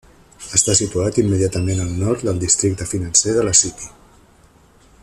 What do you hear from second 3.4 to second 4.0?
la City.